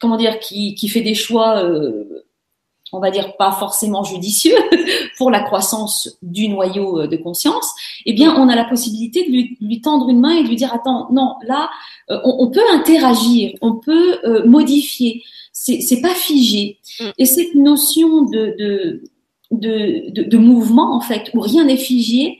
[0.00, 2.24] comment dire, qui, qui fait des choix euh,
[2.92, 4.56] on va dire pas forcément judicieux
[5.18, 7.70] pour la croissance du noyau euh, de conscience,
[8.06, 10.72] eh bien on a la possibilité de lui, tendre une main et de lui dire
[10.72, 11.70] attends non là
[12.10, 15.22] euh, on, peut interagir, on peut euh, modifier,
[15.52, 16.78] c'est pas figé.
[17.00, 17.04] Mm.
[17.18, 19.02] Et cette notion de de,
[19.50, 22.38] de de, mouvement en fait où rien n'est figé,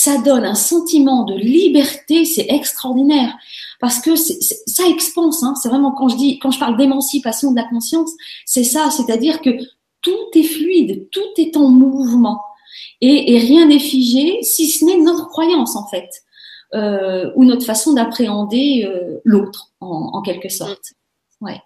[0.00, 3.36] ça donne un sentiment de liberté, c'est extraordinaire
[3.80, 5.42] parce que ça expanse.
[5.42, 8.10] Hein, c'est vraiment quand je dis, quand je parle d'émancipation de la conscience,
[8.46, 9.50] c'est ça, c'est-à-dire que
[10.00, 12.40] tout est fluide, tout est en mouvement
[13.02, 16.08] et, et rien n'est figé, si ce n'est notre croyance en fait,
[16.72, 20.94] euh, ou notre façon d'appréhender euh, l'autre en, en, quelque sorte.
[21.42, 21.60] Ouais.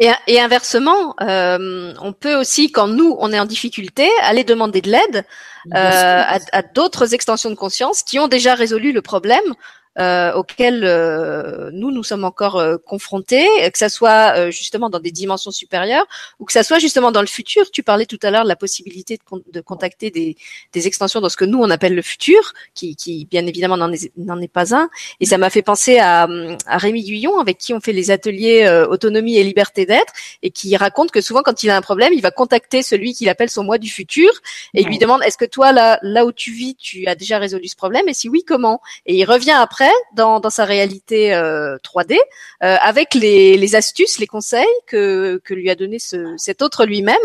[0.00, 4.80] Et, et inversement, euh, on peut aussi, quand nous, on est en difficulté, aller demander
[4.80, 5.24] de l'aide
[5.72, 9.54] euh, à, à d'autres extensions de conscience qui ont déjà résolu le problème
[9.98, 15.12] euh, auxquelles euh, nous nous sommes encore euh, confrontés, que ça soit justement dans des
[15.12, 16.06] dimensions supérieures
[16.40, 17.70] ou que ça soit justement dans le futur.
[17.70, 20.36] Tu parlais tout à l'heure de la possibilité de, de contacter des,
[20.72, 23.92] des, extensions dans ce que nous on appelle le futur, qui, qui bien évidemment n'en
[23.92, 24.88] est, est, pas un.
[25.20, 26.26] Et ça m'a fait penser à,
[26.66, 30.76] à Rémi Guyon avec qui on fait les ateliers autonomie et liberté d'être et qui
[30.76, 33.62] raconte que souvent quand il a un problème, il va contacter celui qu'il appelle son
[33.62, 34.30] moi du futur
[34.74, 37.38] et il lui demande est-ce que toi là là où tu vis, tu as déjà
[37.38, 38.08] résolu ce problème?
[38.08, 38.80] Et si oui comment?
[39.06, 39.83] Et il revient après
[40.14, 42.18] dans, sa réalité 3D euh,
[42.62, 45.98] euh, avec les, astuces, les conseils que, lui a donné
[46.36, 47.16] cet autre lui-même.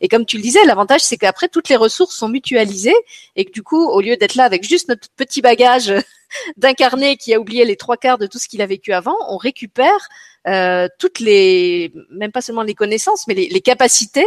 [0.00, 2.96] Et comme tu le disais, l'avantage c'est qu'après toutes les ressources sont mutualisées
[3.36, 5.92] et que du coup, au lieu d'être là avec juste notre petit bagage
[6.56, 9.36] d'incarné qui a oublié les trois quarts de tout ce qu'il a vécu avant, on
[9.36, 10.08] récupère
[10.46, 14.26] euh, toutes les, même pas seulement les connaissances, mais les, capacités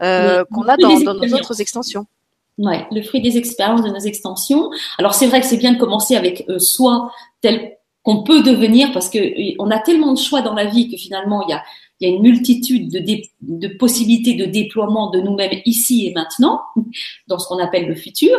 [0.00, 2.06] qu'on a dans, dans nos autres extensions.
[2.62, 4.70] Ouais, le fruit des expériences de nos extensions.
[4.96, 8.92] Alors c'est vrai que c'est bien de commencer avec euh, soi tel qu'on peut devenir
[8.92, 11.54] parce que euh, on a tellement de choix dans la vie que finalement il y
[11.54, 11.64] a,
[11.98, 16.60] il y a une multitude de, de possibilités de déploiement de nous-mêmes ici et maintenant
[17.26, 18.38] dans ce qu'on appelle le futur.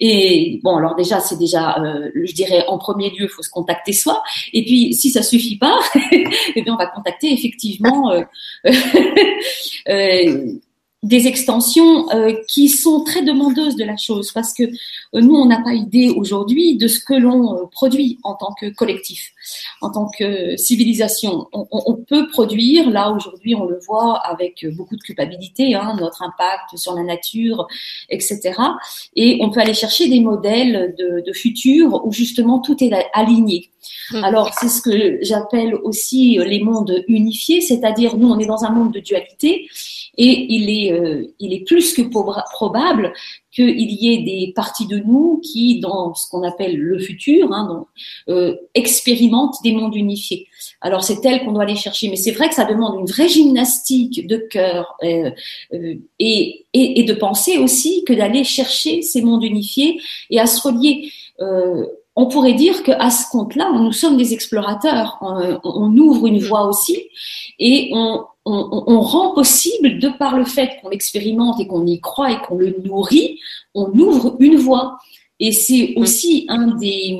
[0.00, 3.92] Et bon, alors déjà c'est déjà, euh, je dirais en premier lieu, faut se contacter
[3.92, 4.24] soi.
[4.52, 5.78] Et puis si ça suffit pas,
[6.56, 8.10] eh bien on va contacter effectivement.
[8.10, 8.22] Euh,
[9.88, 10.52] euh,
[11.02, 15.46] des extensions euh, qui sont très demandeuses de la chose parce que euh, nous, on
[15.46, 19.32] n'a pas idée aujourd'hui de ce que l'on euh, produit en tant que collectif,
[19.80, 21.48] en tant que civilisation.
[21.52, 26.22] On, on peut produire, là aujourd'hui, on le voit avec beaucoup de culpabilité, hein, notre
[26.22, 27.66] impact sur la nature,
[28.08, 28.52] etc.
[29.16, 33.70] Et on peut aller chercher des modèles de, de futur où justement tout est aligné.
[34.12, 34.22] Mmh.
[34.22, 38.70] Alors, c'est ce que j'appelle aussi les mondes unifiés, c'est-à-dire nous, on est dans un
[38.70, 39.68] monde de dualité
[40.18, 43.12] et il est, euh, il est plus que probable
[43.50, 47.84] qu'il y ait des parties de nous qui, dans ce qu'on appelle le futur, hein,
[48.28, 50.46] euh, expérimentent des mondes unifiés.
[50.80, 53.28] Alors c'est tel qu'on doit aller chercher, mais c'est vrai que ça demande une vraie
[53.28, 55.30] gymnastique de cœur euh,
[56.18, 60.00] et, et, de penser aussi que d'aller chercher ces mondes unifiés
[60.30, 61.10] et à se relier.
[62.14, 65.18] On pourrait dire qu'à ce compte-là, nous sommes des explorateurs.
[65.22, 67.08] On, on, ouvre une voie aussi
[67.58, 72.32] et on, on, rend possible, de par le fait qu'on l'expérimente et qu'on y croit
[72.32, 73.38] et qu'on le nourrit,
[73.74, 74.98] on ouvre une voie.
[75.38, 76.02] Et c'est mm.
[76.02, 77.18] aussi un des,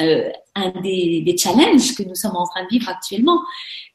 [0.00, 3.40] euh, un des, des, challenges que nous sommes en train de vivre actuellement.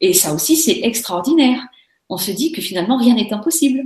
[0.01, 1.61] Et ça aussi, c'est extraordinaire.
[2.09, 3.83] On se dit que finalement, rien n'est impossible.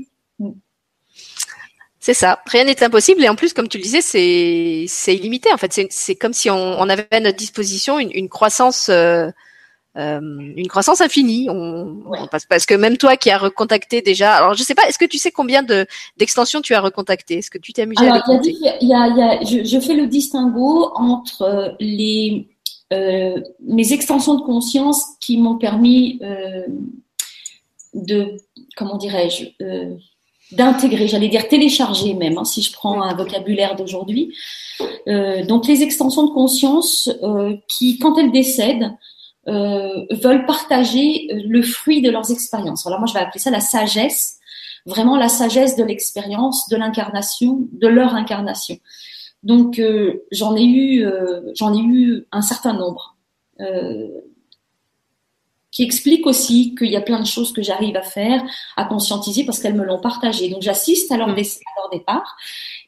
[2.07, 3.21] C'est ça, rien n'est impossible.
[3.21, 5.51] Et en plus, comme tu le disais, c'est illimité.
[5.51, 9.29] En fait, c'est comme si on, avait à notre disposition une, une croissance euh,
[9.97, 11.49] euh, une croissance infinie.
[11.49, 12.01] On,
[12.49, 15.17] parce que même toi qui as recontacté déjà, alors je sais pas, est-ce que tu
[15.17, 18.57] sais combien de d'extensions tu as recontacté Est-ce que tu t'es amusé à les il
[18.61, 22.47] y a, il y a, je, je, fais le distinguo entre euh, les
[22.93, 26.67] euh, mes extensions de conscience qui m'ont permis euh,
[27.93, 28.37] de
[28.77, 29.47] comment dirais-je
[30.51, 34.33] d'intégrer, j'allais dire télécharger même, hein, si je prends un vocabulaire d'aujourd'hui.
[35.07, 37.09] Euh, donc les extensions de conscience
[37.67, 38.91] qui, quand elles décèdent,
[39.47, 42.85] euh, veulent partager euh, le fruit de leurs expériences.
[42.85, 44.39] Alors moi, je vais appeler ça la sagesse,
[44.85, 48.77] vraiment la sagesse de l'expérience, de l'incarnation, de leur incarnation.
[49.43, 51.05] Donc euh, j'en ai eu,
[51.55, 53.15] j'en ai eu un certain nombre.
[55.77, 58.41] Qui explique aussi qu'il y a plein de choses que j'arrive à faire,
[58.77, 60.49] à conscientiser parce qu'elles me l'ont partagé.
[60.49, 61.35] Donc j'assiste à, leur, mm.
[61.91, 62.35] départ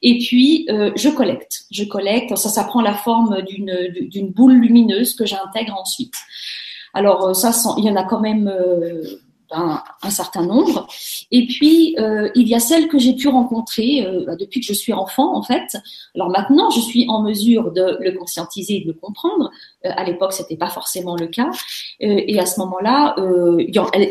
[0.02, 1.66] et puis, euh, je collecte.
[1.70, 2.36] Je collecte.
[2.36, 6.16] Ça, ça prend la forme d'une, d'une boule lumineuse que j'intègre ensuite.
[6.96, 9.04] Alors, euh, ça, il y en a quand même euh,
[9.52, 10.88] un, certain nombre.
[11.32, 14.74] Et puis, euh, il y a celles que j'ai pu rencontrer bah, depuis que je
[14.74, 15.78] suis enfant, en fait.
[16.16, 19.52] Alors maintenant, je suis en mesure de le conscientiser et de le comprendre.
[19.84, 21.50] à l'époque, c'était pas forcément le cas.
[22.00, 23.16] et à ce moment-là,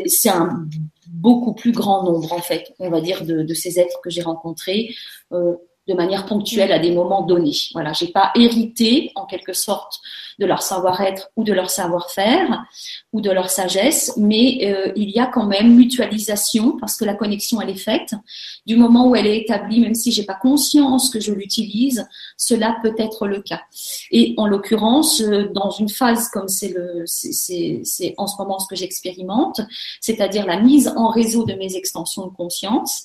[0.05, 0.65] c'est un
[1.07, 4.21] beaucoup plus grand nombre, en fait, on va dire, de, de ces êtres que j'ai
[4.21, 4.93] rencontrés.
[5.33, 5.55] Euh,
[5.87, 7.55] de manière ponctuelle à des moments donnés.
[7.73, 9.99] Voilà, j'ai pas hérité en quelque sorte
[10.39, 12.63] de leur savoir-être ou de leur savoir-faire
[13.11, 17.13] ou de leur sagesse, mais euh, il y a quand même mutualisation parce que la
[17.13, 18.15] connexion elle est faite.
[18.65, 22.77] Du moment où elle est établie, même si j'ai pas conscience que je l'utilise, cela
[22.81, 23.61] peut être le cas.
[24.11, 28.67] Et en l'occurrence, euh, dans une phase comme c'est le, c'est en ce moment ce
[28.67, 29.59] que j'expérimente,
[29.99, 33.03] c'est-à-dire la mise en réseau de mes extensions de conscience,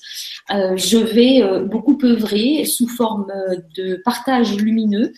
[0.53, 3.27] euh, je vais beaucoup œuvrer sous forme
[3.77, 5.12] de partage lumineux,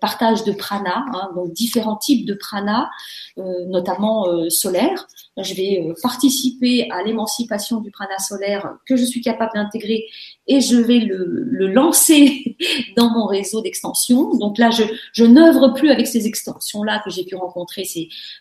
[0.00, 2.90] partage de prana, hein, donc différents types de prana,
[3.38, 5.06] euh, notamment euh, solaire.
[5.36, 10.06] Je vais participer à l'émancipation du prana solaire que je suis capable d'intégrer
[10.50, 12.56] et je vais le, le lancer
[12.96, 14.34] dans mon réseau d'extension.
[14.36, 17.84] Donc là, je, n'œuvre plus avec ces extensions-là que j'ai pu rencontrer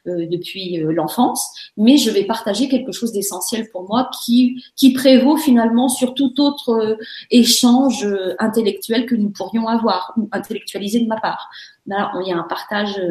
[0.07, 4.91] euh, depuis euh, l'enfance, mais je vais partager quelque chose d'essentiel pour moi qui, qui
[4.93, 6.95] prévaut finalement sur tout autre euh,
[7.29, 8.07] échange
[8.39, 11.49] intellectuel que nous pourrions avoir ou intellectualisé de ma part.
[11.89, 13.01] Là, il y a un partage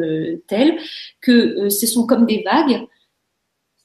[0.47, 0.79] tel
[1.21, 2.87] que ce sont comme des vagues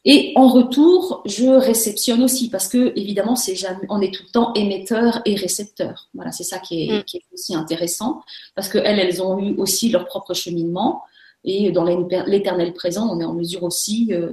[0.06, 4.30] et en retour, je réceptionne aussi parce que évidemment, c'est jamais, on est tout le
[4.30, 6.10] temps émetteur et récepteur.
[6.14, 7.04] Voilà, c'est ça qui est, mm.
[7.04, 8.22] qui est, aussi intéressant
[8.54, 11.02] parce que elles, elles ont eu aussi leur propre cheminement
[11.44, 14.32] et dans l'éternel présent, on est en mesure aussi euh,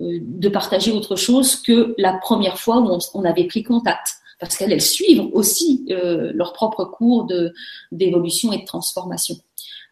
[0.00, 4.56] euh, de partager autre chose que la première fois où on, avait pris contact parce
[4.56, 7.52] qu'elles elles suivent aussi euh, leur propre cours de
[7.90, 9.36] d'évolution et de transformation.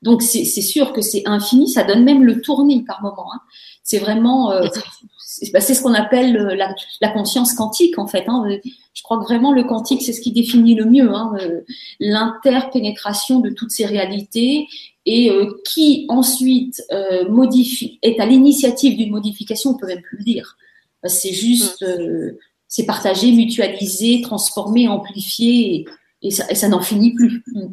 [0.06, 3.26] Donc c'est sûr que c'est infini, ça donne même le tournis par moment.
[3.34, 3.40] Hein.
[3.82, 4.66] C'est vraiment euh,
[5.52, 8.24] bah, c'est ce qu'on appelle euh, la, la, conscience quantique en fait.
[8.28, 8.44] Hein.
[8.94, 11.60] Je crois que vraiment le quantique, c'est ce qui définit le mieux hein, euh,
[12.00, 14.66] l'interpénétration de toutes ces réalités
[15.04, 16.82] et euh, qui ensuite
[17.28, 20.56] modifie, est à l'initiative d'une modification, on peut même plus le dire.
[21.04, 21.84] C'est juste,
[22.66, 25.86] c'est partagé, mutualisé, transformé, amplifié,
[26.22, 27.44] et, ça, ça n'en finit plus.
[27.54, 27.66] Mm.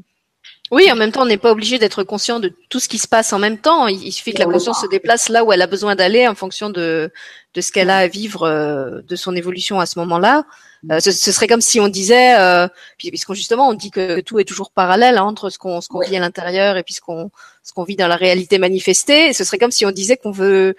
[0.73, 3.07] Oui, en même temps, on n'est pas obligé d'être conscient de tout ce qui se
[3.07, 3.85] passe en même temps.
[3.85, 6.71] Il suffit que la conscience se déplace là où elle a besoin d'aller en fonction
[6.71, 7.11] de,
[7.53, 10.45] de ce qu'elle a à vivre euh, de son évolution à ce moment-là.
[10.91, 14.45] Euh, ce, serait comme si on disait, euh, puisqu'on justement on dit que tout est
[14.45, 17.29] toujours parallèle hein, entre ce qu'on ce qu'on vit à l'intérieur et puis ce qu'on
[17.61, 19.31] ce qu'on vit dans la réalité manifestée.
[19.31, 20.75] ce serait comme si on disait qu'on veut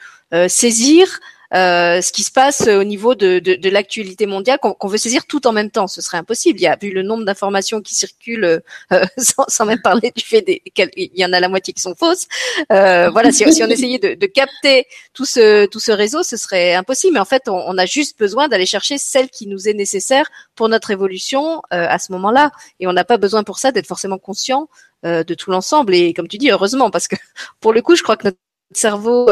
[0.48, 1.20] saisir
[1.55, 5.27] euh, ce qui se passe au niveau de, de, de l'actualité mondiale qu'on veut saisir
[5.27, 5.87] tout en même temps.
[5.87, 6.59] Ce serait impossible.
[6.59, 8.62] Il y a vu le nombre d'informations qui circulent,
[8.93, 11.95] euh, sans, sans, même parler du fait qu'il y en a la moitié qui sont
[11.95, 12.27] fausses.
[12.73, 16.37] Euh, voilà, si, si, on essayait de, de, capter tout ce tout ce réseau, ce
[16.37, 17.14] serait impossible.
[17.14, 20.31] Mais en fait, on, on a juste besoin d'aller chercher celle qui nous est nécessaire
[20.55, 22.51] pour notre évolution euh, à ce moment-là.
[22.81, 24.69] Et on n'a pas besoin pour ça d'être forcément conscient
[25.05, 25.95] euh, de tout l'ensemble.
[25.95, 27.17] Et comme tu dis, heureusement, parce que
[27.61, 28.38] pour le coup, je crois que notre
[28.77, 29.27] cerveau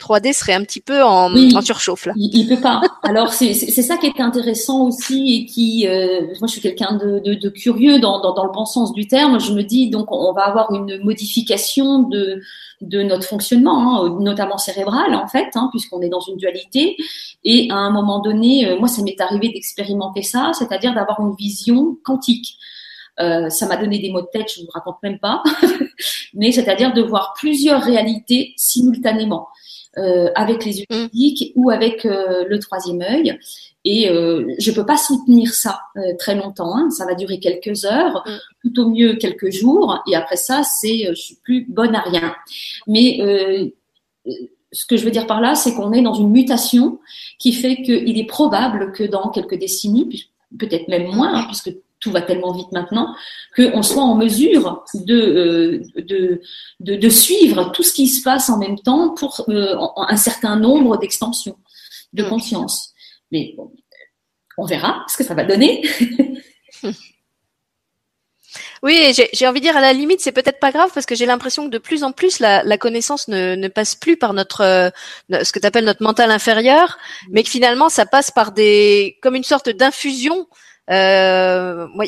[0.00, 2.12] 3D euh, serait un petit peu en, en surchauffe là.
[2.16, 2.80] Il, il, peut pas.
[3.02, 7.20] Alors c'est ça qui est intéressant aussi et qui, euh, moi je suis quelqu'un de,
[7.20, 9.40] de, de, curieux dans, dans, dans, le bon sens du terme.
[9.40, 12.40] Je me dis donc on va avoir une modification de
[12.82, 16.96] de notre fonctionnement, hein, notamment cérébral en fait, hein, puisqu'on est dans une dualité.
[17.44, 21.34] Et à un moment donné, euh, moi ça m'est arrivé d'expérimenter ça, c'est-à-dire d'avoir une
[21.34, 22.58] vision quantique.
[23.20, 25.42] Euh, ça m'a donné des mots de tête, je vous raconte même pas.
[26.34, 29.48] Mais c'est-à-dire de voir plusieurs réalités simultanément,
[29.98, 31.08] euh, avec les yeux mm.
[31.08, 33.38] physiques ou avec euh, le troisième œil.
[33.84, 36.76] Et euh, je peux pas soutenir ça euh, très longtemps.
[36.76, 36.90] Hein.
[36.90, 38.38] Ça va durer quelques heures, mm.
[38.62, 40.02] tout au mieux quelques jours.
[40.06, 42.34] Et après ça, c'est je suis plus bonne à rien.
[42.86, 43.18] Mais
[44.72, 46.98] ce que je veux dire par là, c'est qu'on est dans une mutation
[47.38, 52.10] qui fait qu'il est probable que dans quelques décennies, peut-être même moins, hein, puisque tout
[52.10, 53.14] va tellement vite maintenant,
[53.56, 56.40] qu'on soit en mesure de, euh, de,
[56.80, 60.56] de, de, suivre tout ce qui se passe en même temps pour euh, un certain
[60.56, 61.56] nombre d'extensions
[62.12, 62.28] de mm.
[62.28, 62.92] conscience.
[63.32, 63.72] Mais bon,
[64.58, 65.82] on verra ce que ça va donner.
[68.82, 71.26] Oui, j'ai envie de dire à la limite, c'est peut-être pas grave parce que j'ai
[71.26, 74.60] l'impression que de plus en plus la, la connaissance ne, ne, passe plus par notre
[74.60, 74.90] euh,
[75.42, 77.30] ce que tu appelles notre mental inférieur, mm.
[77.32, 80.46] mais que finalement ça passe par des comme une sorte d'infusion
[80.90, 82.06] euh, moi,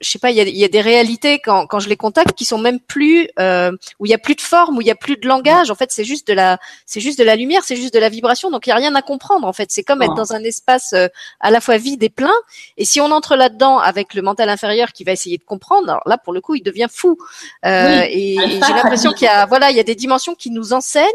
[0.00, 2.34] je sais pas, il y a, y a, des réalités quand, quand je les contacte
[2.34, 4.90] qui sont même plus euh, où il y a plus de forme, où il y
[4.90, 5.70] a plus de langage.
[5.70, 8.08] En fait, c'est juste de la, c'est juste de la lumière, c'est juste de la
[8.08, 8.50] vibration.
[8.50, 9.46] Donc il y a rien à comprendre.
[9.46, 11.08] En fait, c'est comme être dans un espace euh,
[11.40, 12.34] à la fois vide et plein.
[12.76, 16.02] Et si on entre là-dedans avec le mental inférieur qui va essayer de comprendre, alors
[16.06, 17.16] là pour le coup, il devient fou.
[17.64, 20.50] Euh, et, et j'ai l'impression qu'il y a, voilà, il y a des dimensions qui
[20.50, 21.06] nous enseignent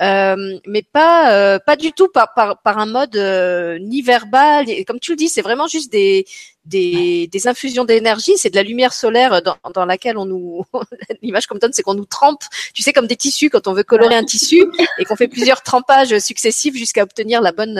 [0.00, 4.70] euh, mais pas euh, pas du tout par par, par un mode euh, ni verbal.
[4.70, 6.24] Et comme tu le dis, c'est vraiment juste des
[6.68, 8.36] des, des infusions d'énergie.
[8.36, 10.64] C'est de la lumière solaire dans, dans laquelle on nous
[11.22, 12.42] l'image qu'on me donne, c'est qu'on nous trempe.
[12.74, 14.64] Tu sais comme des tissus quand on veut colorer un tissu
[14.98, 17.74] et qu'on fait plusieurs trempages successifs jusqu'à obtenir la bonne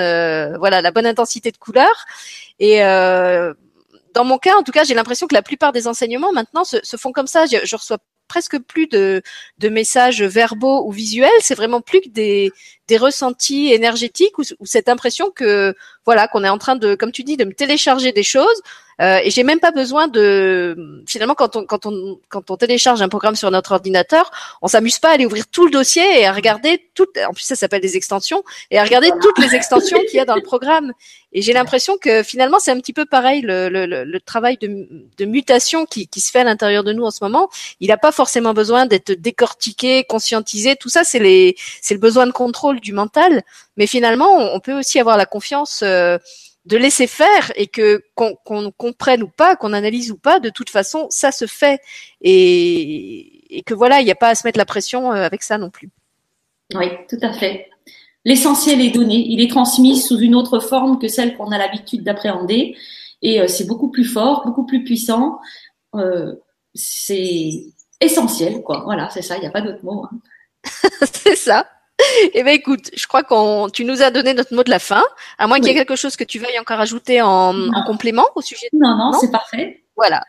[0.58, 2.06] voilà la bonne intensité de couleur.
[2.58, 2.80] Et
[4.14, 6.78] dans mon cas, en tout cas, j'ai l'impression que la plupart des enseignements maintenant se,
[6.82, 7.46] se font comme ça.
[7.46, 9.22] Je, je reçois presque plus de,
[9.62, 12.52] messages verbaux ou visuels, c'est vraiment plus que des,
[12.86, 17.12] des ressentis énergétiques ou, ou, cette impression que voilà qu'on est en train de, comme
[17.12, 18.62] tu dis, de me télécharger des choses
[19.00, 23.00] euh, et j'ai même pas besoin de finalement quand on quand on quand on télécharge
[23.00, 24.30] un programme sur notre ordinateur,
[24.60, 27.44] on s'amuse pas à aller ouvrir tout le dossier et à regarder toutes en plus
[27.44, 30.42] ça s'appelle des extensions et à regarder toutes les extensions qu'il y a dans le
[30.52, 30.92] programme.
[31.32, 34.88] Et j'ai l'impression que finalement c'est un petit peu pareil le, le, le travail de,
[35.16, 37.50] de mutation qui, qui se fait à l'intérieur de nous en ce moment.
[37.80, 40.74] Il n'a pas forcément besoin d'être décortiqué, conscientisé.
[40.74, 43.42] Tout ça c'est les c'est le besoin de contrôle du mental.
[43.76, 46.18] Mais finalement on, peut aussi avoir la confiance euh,
[46.64, 48.36] de laisser faire et que qu'on
[48.76, 51.80] comprenne ou pas, qu'on analyse ou pas, de toute façon, ça se fait
[52.20, 55.42] et, et que voilà, il n'y a pas à se mettre la pression euh, avec
[55.42, 55.90] ça non plus.
[56.74, 57.70] Oui, tout à fait.
[58.24, 62.04] L'essentiel est donné, il est transmis sous une autre forme que celle qu'on a l'habitude
[62.04, 62.76] d'appréhender
[63.22, 65.40] et euh, c'est beaucoup plus fort, beaucoup plus puissant.
[65.94, 66.34] Euh,
[66.74, 67.64] c'est
[68.00, 68.82] essentiel, quoi.
[68.84, 70.04] Voilà, c'est ça, il n'y a pas d'autre mot.
[70.04, 70.18] Hein.
[71.12, 71.66] c'est ça.
[72.34, 75.02] Eh ben écoute, je crois qu'on, tu nous as donné notre mot de la fin.
[75.38, 78.26] À moins qu'il y ait quelque chose que tu veuilles encore ajouter en, en complément
[78.34, 78.68] au sujet.
[78.72, 79.82] non, non c'est parfait.
[79.96, 80.22] Voilà.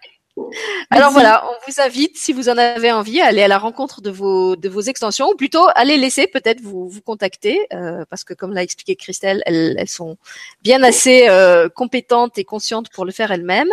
[0.89, 4.01] Alors voilà, on vous invite, si vous en avez envie, à aller à la rencontre
[4.01, 8.23] de vos de vos extensions, ou plutôt allez laisser peut-être vous vous contacter, euh, parce
[8.23, 10.17] que comme l'a expliqué Christelle, elles, elles sont
[10.63, 13.69] bien assez euh, compétentes et conscientes pour le faire elles-mêmes.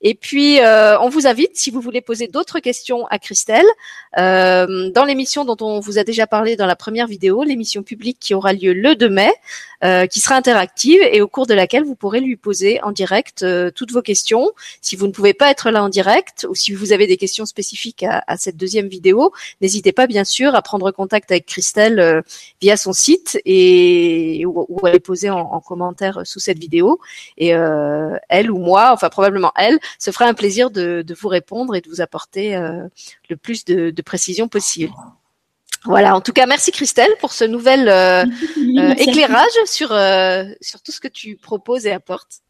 [0.00, 3.66] Et puis euh, on vous invite, si vous voulez poser d'autres questions à Christelle,
[4.16, 8.34] dans l'émission dont on vous a déjà parlé dans la première vidéo, l'émission publique qui
[8.34, 9.32] aura lieu le 2 mai,
[10.08, 13.44] qui sera interactive et au cours de laquelle vous pourrez lui poser en direct
[13.74, 14.52] toutes vos questions.
[14.80, 16.05] Si vous ne pouvez pas être là en direct
[16.48, 20.54] ou si vous avez des questions spécifiques à, cette deuxième vidéo, n'hésitez pas bien sûr
[20.54, 22.22] à prendre contact avec Christelle euh,
[22.60, 27.00] via son site et ou, à les poser en, commentaire sous cette vidéo.
[27.38, 31.74] Et euh, elle ou moi, enfin probablement elle, se fera un plaisir de, vous répondre
[31.74, 32.86] et de vous apporter euh,
[33.28, 34.92] le plus de, de précision possible.
[35.84, 37.82] Voilà, en tout cas, merci Christelle pour ce nouvel
[38.98, 39.88] éclairage sur,
[40.60, 42.40] sur tout ce que tu proposes et apportes.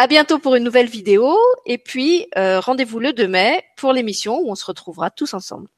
[0.00, 1.36] À bientôt pour une nouvelle vidéo
[1.66, 5.68] et puis euh, rendez-vous le 2 mai pour l'émission où on se retrouvera tous ensemble.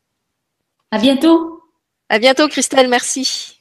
[0.91, 1.63] À bientôt.
[2.11, 3.60] À bientôt Christelle, merci.